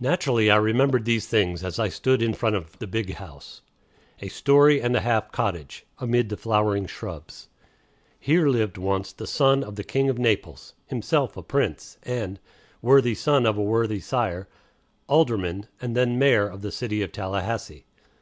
[0.00, 3.60] Naturally, I remembered these things as I stood in front of "the big house"
[4.20, 7.50] a story and a half cottage amid the flowering shrubs.
[8.18, 12.40] Here lived once the son of the King of Naples; himself a Prince, and
[12.80, 14.48] worthy son of a worthy sire
[15.08, 17.84] alderman and then mayor of the city of Tallahassee.